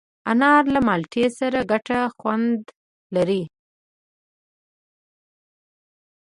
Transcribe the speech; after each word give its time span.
انار 0.31 0.63
له 0.73 0.79
مالټې 0.87 1.25
سره 1.39 1.59
ګډ 1.71 1.87
خوند 2.17 2.59
لري. 3.15 3.43